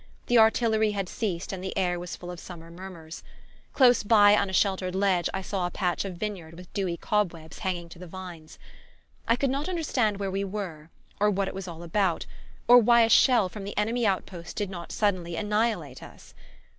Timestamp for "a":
4.49-4.51, 5.67-5.69, 13.01-13.09